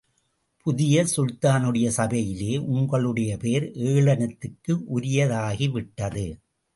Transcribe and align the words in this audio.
புதிய 0.65 1.03
சுல்தானுடைய 1.03 1.87
சபையிலே 1.87 2.57
உங்கள் 2.57 3.05
பெயர் 3.37 3.65
ஏளனத்துக்கு 3.91 4.75
உரியதாகிவிட்டது. 4.95 6.25